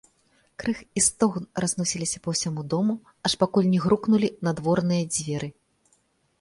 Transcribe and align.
Крык 0.61 0.79
і 1.01 1.03
стогн 1.07 1.45
разносіліся 1.65 2.23
па 2.25 2.33
ўсяму 2.35 2.65
дому, 2.75 2.97
аж 3.29 3.37
пакуль 3.45 3.71
не 3.77 3.85
грукнулі 3.87 4.33
надворныя 4.51 5.03
дзверы. 5.15 5.49